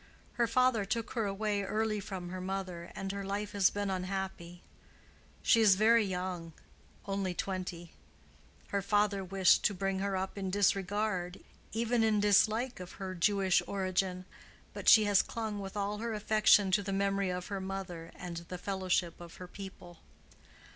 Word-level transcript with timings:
"Her 0.33 0.47
father 0.47 0.83
took 0.83 1.11
her 1.11 1.27
away 1.27 1.61
early 1.61 1.99
from 1.99 2.29
her 2.29 2.41
mother, 2.41 2.91
and 2.95 3.11
her 3.11 3.23
life 3.23 3.51
has 3.51 3.69
been 3.69 3.91
unhappy. 3.91 4.63
She 5.43 5.61
is 5.61 5.75
very 5.75 6.03
young—only 6.03 7.35
twenty. 7.35 7.91
Her 8.69 8.81
father 8.81 9.23
wished 9.23 9.63
to 9.65 9.75
bring 9.75 9.99
her 9.99 10.17
up 10.17 10.39
in 10.39 10.49
disregard—even 10.49 12.03
in 12.03 12.19
dislike 12.19 12.79
of 12.79 12.93
her 12.93 13.13
Jewish 13.13 13.61
origin, 13.67 14.25
but 14.73 14.89
she 14.89 15.03
has 15.03 15.21
clung 15.21 15.59
with 15.59 15.77
all 15.77 15.99
her 15.99 16.15
affection 16.15 16.71
to 16.71 16.81
the 16.81 16.91
memory 16.91 17.29
of 17.29 17.49
her 17.49 17.61
mother 17.61 18.09
and 18.15 18.37
the 18.47 18.57
fellowship 18.57 19.21
of 19.21 19.35
her 19.35 19.47
people." 19.47 19.99